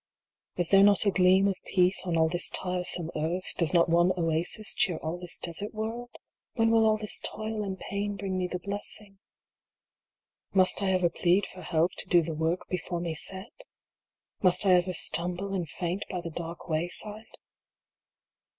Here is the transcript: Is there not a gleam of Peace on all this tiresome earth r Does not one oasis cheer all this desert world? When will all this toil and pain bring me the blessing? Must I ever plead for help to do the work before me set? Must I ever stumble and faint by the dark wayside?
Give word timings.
Is 0.55 0.69
there 0.69 0.81
not 0.81 1.05
a 1.05 1.11
gleam 1.11 1.47
of 1.47 1.57
Peace 1.63 2.07
on 2.07 2.17
all 2.17 2.27
this 2.27 2.49
tiresome 2.49 3.11
earth 3.15 3.53
r 3.53 3.59
Does 3.59 3.71
not 3.71 3.87
one 3.87 4.11
oasis 4.17 4.73
cheer 4.73 4.97
all 4.97 5.19
this 5.19 5.37
desert 5.37 5.75
world? 5.75 6.15
When 6.55 6.71
will 6.71 6.87
all 6.87 6.97
this 6.97 7.19
toil 7.19 7.63
and 7.63 7.77
pain 7.79 8.15
bring 8.15 8.35
me 8.35 8.47
the 8.47 8.57
blessing? 8.57 9.19
Must 10.55 10.81
I 10.81 10.91
ever 10.93 11.11
plead 11.11 11.45
for 11.45 11.61
help 11.61 11.91
to 11.99 12.07
do 12.07 12.23
the 12.23 12.33
work 12.33 12.67
before 12.67 12.99
me 12.99 13.13
set? 13.13 13.53
Must 14.41 14.65
I 14.65 14.71
ever 14.71 14.93
stumble 14.95 15.53
and 15.53 15.69
faint 15.69 16.05
by 16.09 16.19
the 16.19 16.31
dark 16.31 16.67
wayside? 16.67 17.37